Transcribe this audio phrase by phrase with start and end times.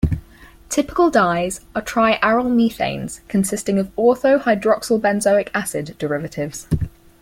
[0.67, 6.67] Typical dyes are triarylmethanes consisting of ortho-hydroxylbenzoic acid derivatives.